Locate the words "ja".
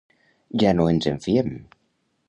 0.63-0.71